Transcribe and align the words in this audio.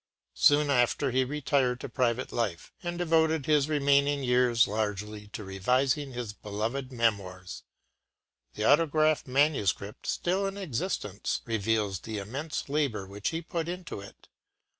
Soon 0.33 0.71
after, 0.71 1.11
he 1.11 1.23
retired 1.23 1.79
to 1.81 1.87
private 1.87 2.31
life, 2.31 2.73
and 2.81 2.97
devoted 2.97 3.45
his 3.45 3.69
remaining 3.69 4.23
years 4.23 4.67
largely 4.67 5.27
to 5.27 5.43
revising 5.43 6.13
his 6.13 6.33
beloved 6.33 6.91
“Memoirs.” 6.91 7.61
The 8.55 8.63
autograph 8.63 9.27
manuscript, 9.27 10.07
still 10.07 10.47
in 10.47 10.57
existence, 10.57 11.41
reveals 11.45 11.99
the 11.99 12.17
immense 12.17 12.67
labour 12.67 13.05
which 13.05 13.29
he 13.29 13.43
put 13.43 13.69
into 13.69 13.99
it. 14.01 14.27